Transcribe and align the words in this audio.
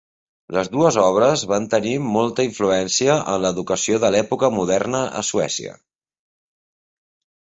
Les 0.55 0.69
dues 0.75 0.95
obres 1.01 1.43
van 1.51 1.67
tenir 1.73 1.91
molta 2.15 2.47
influència 2.49 3.19
en 3.35 3.39
l'educació 3.45 4.01
de 4.05 4.11
l'època 4.17 4.51
moderna 4.57 5.03
a 5.21 5.23
Suècia. 5.29 5.77